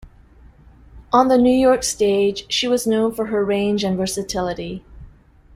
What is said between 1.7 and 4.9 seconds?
stage, she was known for her range and versatility.